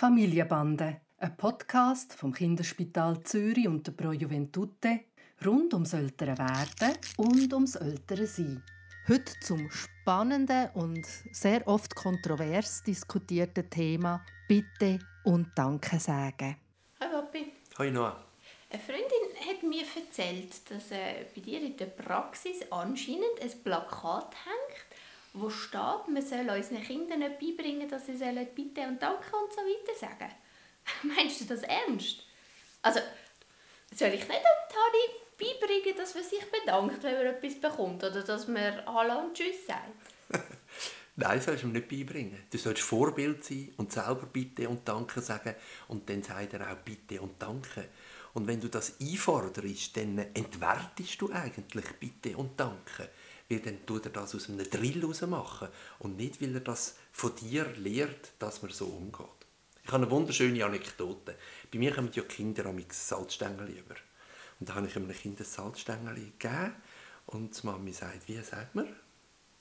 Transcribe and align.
Familienbande, 0.00 1.02
ein 1.18 1.36
Podcast 1.36 2.14
vom 2.14 2.32
Kinderspital 2.32 3.22
Zürich 3.22 3.68
und 3.68 3.86
der 3.86 3.92
Pro 3.92 4.12
Juventute 4.12 5.00
rund 5.44 5.74
ums 5.74 5.92
ältere 5.92 6.38
Werden 6.38 6.96
und 7.18 7.52
ums 7.52 7.74
ältere 7.74 8.26
Sein. 8.26 8.62
Heute 9.06 9.34
zum 9.42 9.70
spannenden 9.70 10.70
und 10.72 11.04
sehr 11.32 11.68
oft 11.68 11.94
kontrovers 11.94 12.82
diskutierten 12.82 13.68
Thema 13.68 14.24
Bitte 14.48 15.00
und 15.24 15.48
Danke 15.54 16.00
sagen. 16.00 16.56
Hi 16.98 17.08
Papi. 17.10 17.52
Hi 17.76 17.90
Noah. 17.90 18.24
Eine 18.70 18.82
Freundin 18.82 19.50
hat 19.50 19.62
mir 19.62 19.82
erzählt, 19.82 20.70
dass 20.70 20.92
äh, 20.92 21.26
bei 21.34 21.42
dir 21.42 21.60
in 21.60 21.76
der 21.76 21.86
Praxis 21.86 22.62
anscheinend 22.70 23.38
ein 23.42 23.62
Plakat 23.62 24.34
hängt, 24.46 24.89
wo 25.32 25.48
steht, 25.48 26.08
man 26.08 26.22
soll 26.22 26.48
unseren 26.48 26.82
Kindern 26.82 27.20
nicht 27.20 27.38
beibringen, 27.38 27.88
dass 27.88 28.06
sie 28.06 28.16
sollen 28.16 28.48
Bitte 28.54 28.82
und 28.82 29.00
Danke 29.00 29.36
und 29.36 29.52
so 29.52 29.60
weiter 29.60 29.98
sagen. 29.98 30.32
Meinst 31.02 31.40
du 31.40 31.44
das 31.44 31.62
ernst? 31.62 32.24
Also, 32.82 33.00
soll 33.94 34.08
ich 34.08 34.26
nicht 34.26 34.30
dem 34.30 34.68
Tani 34.68 35.20
beibringen, 35.38 35.96
dass 35.96 36.14
man 36.14 36.24
sich 36.24 36.44
bedankt, 36.50 37.02
wenn 37.02 37.14
man 37.14 37.26
etwas 37.26 37.60
bekommt? 37.60 38.02
Oder 38.02 38.22
dass 38.22 38.48
man 38.48 38.84
Hallo 38.86 39.20
und 39.20 39.34
Tschüss 39.34 39.66
sagt? 39.66 39.90
Nein, 41.16 41.40
sollst 41.40 41.62
du 41.62 41.68
ihm 41.68 41.72
nicht 41.72 41.88
beibringen. 41.88 42.44
Du 42.50 42.58
sollst 42.58 42.82
Vorbild 42.82 43.44
sein 43.44 43.72
und 43.76 43.92
selber 43.92 44.26
Bitte 44.26 44.68
und 44.68 44.88
Danke 44.88 45.20
sagen 45.20 45.54
und 45.88 46.08
dann 46.08 46.22
sagt 46.22 46.54
er 46.54 46.72
auch 46.72 46.76
Bitte 46.76 47.20
und 47.20 47.40
Danke. 47.40 47.88
Und 48.32 48.46
wenn 48.46 48.60
du 48.60 48.68
das 48.68 48.98
einforderst, 49.00 49.96
dann 49.96 50.18
entwertest 50.18 51.20
du 51.20 51.30
eigentlich 51.32 51.86
Bitte 51.98 52.36
und 52.36 52.58
Danke 52.58 53.10
weil 53.50 53.60
dann 53.60 53.84
tut 53.84 54.06
er 54.06 54.12
das 54.12 54.34
aus 54.34 54.48
einem 54.48 54.68
Drill 54.70 55.04
machen 55.26 55.68
und 55.98 56.16
nicht, 56.16 56.40
weil 56.40 56.54
er 56.54 56.60
das 56.60 56.96
von 57.12 57.34
dir 57.34 57.66
lehrt, 57.76 58.30
dass 58.38 58.62
man 58.62 58.70
so 58.70 58.86
umgeht. 58.86 59.26
Ich 59.84 59.90
habe 59.90 60.04
eine 60.04 60.10
wunderschöne 60.10 60.64
Anekdote. 60.64 61.36
Bei 61.72 61.78
mir 61.78 61.92
kommen 61.92 62.10
ja 62.12 62.22
Kinder 62.22 62.66
am 62.66 62.80
Salzstängel 62.88 63.68
über. 63.70 63.96
Und 64.60 64.68
da 64.68 64.74
habe 64.76 64.86
ich 64.86 64.96
einem 64.96 65.10
Kind 65.10 65.40
ein 65.40 65.46
Salzstängel 65.46 66.14
gegeben 66.14 66.74
und 67.26 67.60
die 67.60 67.66
Mami 67.66 67.92
sagt, 67.92 68.28
wie 68.28 68.40
sagt 68.40 68.74
man? 68.74 68.86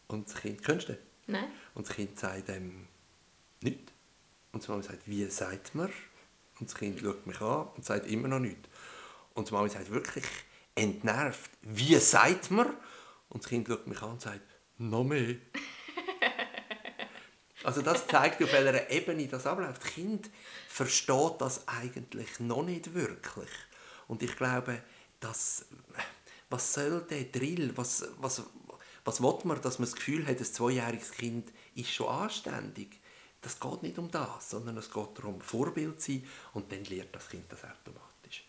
Und 0.08 0.28
das 0.28 0.36
Kind, 0.36 0.64
kennst 0.64 0.90
du 0.90 0.94
das? 0.94 1.02
Nein. 1.28 1.46
Und 1.74 1.88
das 1.88 1.96
Kind 1.96 2.20
sagt 2.20 2.50
ähm, 2.50 2.88
nichts. 3.62 3.92
Und 4.52 4.66
die 4.66 4.72
Mami 4.72 4.84
sagt, 4.84 5.08
wie 5.08 5.26
sagt 5.26 5.74
man? 5.74 5.92
Und 6.60 6.70
das 6.70 6.76
Kind 6.76 7.00
schaut 7.00 7.26
mich 7.26 7.42
an 7.42 7.70
und 7.76 7.86
sagt 7.86 8.06
immer 8.08 8.28
noch 8.28 8.40
nichts. 8.40 8.70
Und 9.34 9.50
die 9.50 9.54
Mami 9.54 9.70
sagt 9.70 9.90
wirklich 9.90 10.26
entnervt, 10.76 11.50
wie 11.62 11.96
sagt 11.96 12.52
man? 12.52 12.68
Und 13.30 13.44
das 13.44 13.50
Kind 13.50 13.68
schaut 13.68 13.88
mich 13.88 14.02
an 14.02 14.12
und 14.12 14.22
sagt, 14.22 14.42
noch 14.78 15.04
mehr. 15.04 15.36
also 17.64 17.82
das 17.82 18.08
zeigt, 18.08 18.42
auf 18.42 18.52
welcher 18.52 18.90
Ebene 18.90 19.28
das 19.28 19.46
abläuft. 19.46 19.84
Das 19.84 19.92
Kind 19.92 20.30
versteht 20.68 21.34
das 21.40 21.68
eigentlich 21.68 22.40
noch 22.40 22.64
nicht 22.64 22.94
wirklich. 22.94 23.50
Und 24.08 24.24
ich 24.24 24.36
glaube, 24.36 24.82
dass, 25.20 25.66
was 26.50 26.74
soll 26.74 27.02
der 27.10 27.26
Drill, 27.26 27.76
was, 27.76 28.08
was, 28.18 28.44
was 29.06 29.22
will 29.22 29.38
man, 29.44 29.62
dass 29.62 29.80
man 29.80 29.88
das 29.88 29.96
Gefühl 29.96 30.26
hat, 30.26 30.40
ein 30.40 30.46
zweijähriges 30.46 31.12
Kind 31.12 31.52
ist 31.76 31.92
schon 31.92 32.08
anständig. 32.08 33.00
Das 33.42 33.60
geht 33.60 33.84
nicht 33.84 33.98
um 33.98 34.12
das, 34.12 34.50
sondern 34.50 34.78
es 34.78 34.92
geht 34.92 35.18
darum, 35.18 35.40
Vorbild 35.40 36.02
zu 36.02 36.12
sein 36.12 36.28
und 36.54 36.72
dann 36.72 36.84
lernt 36.86 37.16
das 37.16 37.30
Kind 37.30 37.52
das 37.52 37.64
automatisch. 37.64 38.46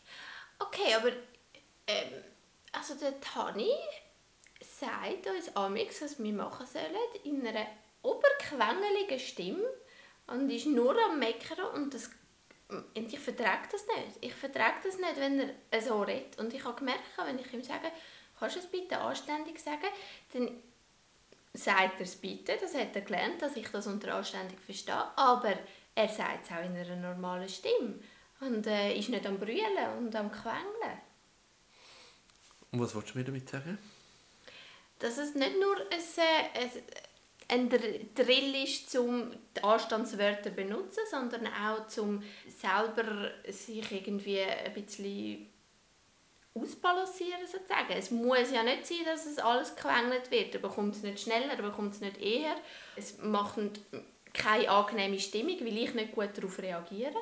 Okay, 0.58 0.94
aber 0.94 1.10
ähm, 1.86 2.24
also 2.72 2.94
der 2.94 3.20
Tani 3.20 3.70
sagt 4.60 5.26
uns 5.26 5.56
amix, 5.56 6.02
was 6.02 6.22
wir 6.22 6.32
machen 6.32 6.66
sollen, 6.66 6.94
in 7.24 7.46
einer 7.46 7.66
oberquengeligen 8.02 9.18
Stimme 9.18 9.68
und 10.26 10.50
ist 10.50 10.66
nur 10.66 10.96
am 11.04 11.18
Meckern 11.18 11.64
und 11.74 11.94
das 11.94 12.10
und 12.68 13.12
ich 13.12 13.18
vertrage 13.18 13.68
das 13.72 13.84
nicht. 13.96 14.18
Ich 14.20 14.32
vertrage 14.32 14.76
das 14.84 14.96
nicht, 14.96 15.16
wenn 15.16 15.50
er 15.72 15.82
so 15.82 16.02
redet. 16.02 16.38
Und 16.38 16.54
ich 16.54 16.62
habe 16.62 16.78
gemerkt, 16.78 17.00
wenn 17.16 17.40
ich 17.40 17.52
ihm 17.52 17.64
sage, 17.64 17.90
kannst 18.38 18.54
du 18.54 18.60
es 18.60 18.66
bitte 18.66 18.96
anständig 18.98 19.58
sagen, 19.58 19.88
dann 20.32 20.50
sagt 21.52 21.98
er 21.98 22.04
es 22.04 22.16
bitte, 22.16 22.56
das 22.60 22.74
hat 22.74 22.94
er 22.94 23.02
gelernt, 23.02 23.42
dass 23.42 23.56
ich 23.56 23.68
das 23.68 23.86
unter 23.86 24.14
anständig 24.14 24.60
verstehe, 24.60 25.04
aber 25.16 25.54
er 25.94 26.08
sagt 26.08 26.46
es 26.46 26.52
auch 26.52 26.64
in 26.64 26.76
einer 26.76 26.96
normalen 26.96 27.48
Stimme 27.48 27.98
und 28.40 28.66
äh, 28.66 28.96
ist 28.96 29.08
nicht 29.08 29.26
am 29.26 29.38
Brüllen 29.38 29.98
und 29.98 30.14
am 30.14 30.30
Quengeln. 30.30 31.00
Und 32.70 32.80
was 32.80 32.94
wolltest 32.94 33.14
du 33.14 33.18
mir 33.18 33.24
damit 33.24 33.48
sagen? 33.48 33.78
Dass 35.00 35.18
es 35.18 35.34
nicht 35.34 35.58
nur 35.58 35.76
ein, 35.76 36.70
ein, 37.48 37.68
ein 37.68 38.14
Drill 38.14 38.62
ist, 38.62 38.96
um 38.96 39.32
die 39.56 39.62
Anstandswörter 39.64 40.50
zu 40.50 40.50
benutzen, 40.50 41.00
sondern 41.10 41.46
auch 41.48 41.98
um 41.98 42.22
selber 42.46 43.30
sich 43.48 43.90
irgendwie 43.90 44.42
ein 44.42 44.72
bisschen 44.72 45.48
ausbalancieren 46.54 47.46
sozusagen. 47.46 47.92
Es 47.96 48.10
muss 48.10 48.52
ja 48.52 48.62
nicht 48.62 48.86
sein, 48.86 49.04
dass 49.04 49.26
es 49.26 49.38
alles 49.38 49.74
gequengelt 49.74 50.30
wird. 50.30 50.54
Er 50.54 50.60
bekommt 50.60 50.96
es 50.96 51.02
nicht 51.02 51.20
schneller, 51.20 51.52
er 51.52 51.62
bekommt 51.62 51.94
es 51.94 52.00
nicht 52.00 52.18
eher. 52.18 52.56
Es 52.96 53.18
macht 53.18 53.58
keine 54.32 54.68
angenehme 54.68 55.18
Stimmung, 55.18 55.58
weil 55.60 55.78
ich 55.78 55.94
nicht 55.94 56.12
gut 56.12 56.30
darauf 56.36 56.58
reagiere. 56.58 57.16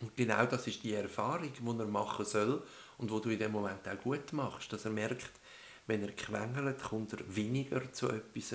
Und 0.00 0.16
genau 0.16 0.44
das 0.46 0.66
ist 0.66 0.82
die 0.82 0.94
Erfahrung, 0.94 1.52
die 1.52 1.80
er 1.80 1.86
machen 1.86 2.24
soll 2.24 2.62
und 2.98 3.10
wo 3.10 3.20
du 3.20 3.30
in 3.30 3.38
dem 3.38 3.52
Moment 3.52 3.86
auch 3.88 4.00
gut 4.02 4.32
machst, 4.32 4.72
dass 4.72 4.84
er 4.84 4.90
merkt, 4.90 5.30
wenn 5.86 6.02
er 6.02 6.12
quengelt, 6.12 6.82
kommt 6.82 7.12
er 7.12 7.34
weniger 7.34 7.92
zu 7.92 8.08
etwas, 8.08 8.54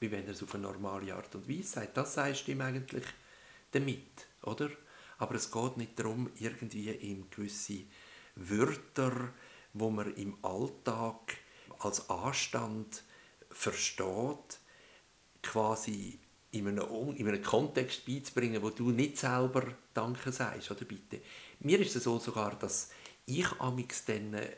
wie 0.00 0.10
wenn 0.10 0.26
er 0.26 0.32
es 0.32 0.42
auf 0.42 0.54
eine 0.54 0.64
normale 0.64 1.14
Art 1.14 1.34
und 1.34 1.48
Weise 1.48 1.68
sagt. 1.68 1.96
Das 1.96 2.14
sagst 2.14 2.46
du 2.46 2.52
ihm 2.52 2.60
eigentlich 2.60 3.04
damit, 3.72 4.26
oder? 4.42 4.70
Aber 5.18 5.34
es 5.34 5.50
geht 5.50 5.76
nicht 5.76 5.98
darum, 5.98 6.30
irgendwie 6.38 6.90
ihm 6.90 7.28
gewisse 7.30 7.82
Wörter, 8.36 9.32
wo 9.72 9.90
man 9.90 10.14
im 10.14 10.36
Alltag 10.42 11.36
als 11.80 12.08
Anstand 12.08 13.02
versteht, 13.50 14.58
quasi 15.42 16.18
in 16.52 16.68
einem, 16.68 17.14
in 17.16 17.28
einem 17.28 17.42
Kontext 17.42 18.06
beizubringen, 18.06 18.62
wo 18.62 18.70
du 18.70 18.90
nicht 18.90 19.18
selber 19.18 19.64
Danke 19.92 20.32
sagst, 20.32 20.70
oder 20.70 20.84
bitte. 20.84 21.20
Mir 21.60 21.80
ist 21.80 21.96
es 21.96 22.04
so 22.04 22.18
sogar, 22.18 22.56
dass 22.58 22.90
ich 23.26 23.50
amix 23.60 24.04
dann 24.04 24.34
äh, 24.34 24.48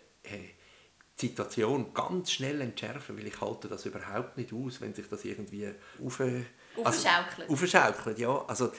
Situation 1.20 1.92
ganz 1.94 2.32
schnell 2.32 2.60
entschärfen, 2.60 3.16
weil 3.16 3.26
ich 3.26 3.40
halte 3.40 3.68
das 3.68 3.86
überhaupt 3.86 4.36
nicht 4.36 4.52
aus, 4.52 4.80
wenn 4.80 4.94
sich 4.94 5.08
das 5.08 5.24
irgendwie 5.24 5.68
auf, 6.04 6.20
aufschaukelt. 6.20 7.48
Also, 7.48 7.52
aufschaukelt, 7.52 8.18
ja. 8.18 8.44
Also 8.46 8.72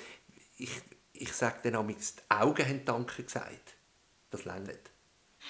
ich, 0.57 0.81
ich 1.13 1.34
sage 1.34 1.59
dann 1.63 1.75
auch, 1.75 1.88
die 1.88 1.96
Augen 2.30 2.68
haben 2.68 2.85
Danke 2.85 3.24
gesagt. 3.24 3.75
Das 4.30 4.46
längert. 4.46 4.91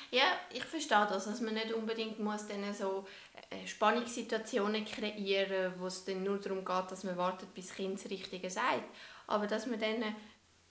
Ja, 0.10 0.24
ich 0.52 0.64
verstehe 0.64 1.08
das, 1.10 1.26
dass 1.26 1.42
man 1.42 1.54
nicht 1.54 1.74
unbedingt 1.74 2.20
muss 2.20 2.48
dann 2.48 2.74
so 2.74 3.06
äh, 3.50 3.68
Spannungssituationen 3.68 4.86
kreieren 4.86 5.74
wo 5.78 5.88
es 5.88 6.06
dann 6.06 6.24
nur 6.24 6.40
darum 6.40 6.64
geht, 6.64 6.92
dass 6.92 7.04
man 7.04 7.18
wartet, 7.18 7.54
bis 7.54 7.68
das 7.68 7.76
Kind 7.76 7.96
das 7.96 8.10
Richtige 8.10 8.50
sagt. 8.50 8.86
Aber 9.28 9.48
dass 9.48 9.66
man 9.66 9.80
dann 9.80 10.16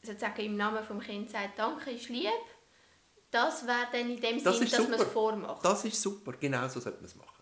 sozusagen 0.02 0.42
im 0.42 0.56
Namen 0.56 0.84
des 0.86 1.06
Kindes 1.06 1.32
sagt, 1.32 1.58
Danke 1.58 1.90
ist 1.90 2.08
lieb, 2.08 2.30
das 3.30 3.66
wäre 3.66 3.86
dann 3.92 4.10
in 4.10 4.20
dem 4.20 4.42
das 4.42 4.58
Sinn, 4.58 4.70
dass 4.70 4.88
man 4.88 5.00
es 5.00 5.04
vormacht. 5.04 5.64
Das 5.64 5.84
ist 5.84 6.00
super, 6.00 6.32
genau 6.32 6.66
so 6.68 6.80
sollte 6.80 6.98
man 6.98 7.06
es 7.06 7.14
machen. 7.14 7.40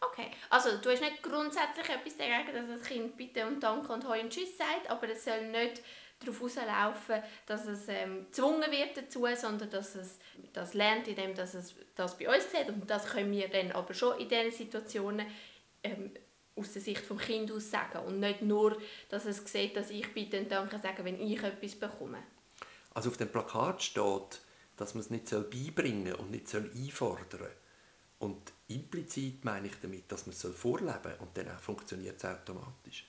Okay, 0.00 0.30
also 0.50 0.76
du 0.78 0.90
hast 0.90 1.00
nicht 1.00 1.22
grundsätzlich 1.22 1.88
etwas 1.88 2.16
dagegen, 2.16 2.54
dass 2.54 2.80
das 2.80 2.88
Kind 2.88 3.16
Bitte 3.16 3.46
und 3.46 3.60
Danke 3.60 3.92
und 3.92 4.06
Heu 4.06 4.20
und 4.20 4.30
Tschüss 4.30 4.56
sagt, 4.56 4.88
aber 4.88 5.08
es 5.08 5.24
soll 5.24 5.48
nicht 5.48 5.82
darauf 6.20 6.42
rauslaufen, 6.42 7.22
dass 7.46 7.66
es 7.66 7.88
ähm, 7.88 8.26
gezwungen 8.26 8.70
wird 8.70 8.96
dazu, 8.96 9.26
sondern 9.34 9.68
dass 9.70 9.94
es 9.94 10.18
das 10.52 10.74
lernt, 10.74 11.08
indem 11.08 11.34
dass 11.34 11.54
es 11.54 11.74
das 11.94 12.16
bei 12.16 12.28
uns 12.28 12.50
sieht 12.50 12.68
und 12.68 12.88
das 12.88 13.06
können 13.06 13.32
wir 13.32 13.48
dann 13.48 13.72
aber 13.72 13.92
schon 13.94 14.18
in 14.18 14.28
diesen 14.28 14.52
Situationen 14.52 15.26
ähm, 15.82 16.12
aus 16.56 16.72
der 16.72 16.82
Sicht 16.82 17.08
des 17.08 17.18
Kindes 17.18 17.56
aus 17.56 17.70
sagen 17.70 18.06
und 18.06 18.20
nicht 18.20 18.42
nur, 18.42 18.80
dass 19.10 19.26
es 19.26 19.44
sieht, 19.44 19.76
dass 19.76 19.90
ich 19.90 20.12
Bitte 20.14 20.38
und 20.38 20.50
Danke 20.50 20.78
sage, 20.78 21.04
wenn 21.04 21.20
ich 21.20 21.42
etwas 21.42 21.74
bekomme. 21.74 22.22
Also 22.96 23.10
auf 23.10 23.18
dem 23.18 23.28
Plakat 23.28 23.82
steht, 23.82 24.40
dass 24.78 24.94
man 24.94 25.02
es 25.02 25.10
nicht 25.10 25.28
beibringen 25.28 26.06
soll 26.06 26.14
und 26.14 26.30
nicht 26.30 26.54
einfordern 26.54 27.26
soll. 27.30 27.52
Und 28.20 28.54
implizit 28.68 29.44
meine 29.44 29.66
ich 29.66 29.74
damit, 29.82 30.10
dass 30.10 30.24
man 30.24 30.34
es 30.34 30.40
vorleben 30.56 31.02
soll 31.02 31.16
und 31.20 31.36
dann 31.36 31.58
funktioniert 31.58 32.16
es 32.16 32.24
automatisch. 32.24 33.04